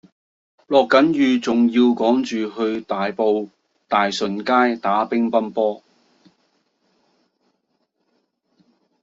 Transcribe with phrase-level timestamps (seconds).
[0.65, 3.47] 落緊雨仲要趕住去大埔
[3.87, 5.83] 大順街打乒乓波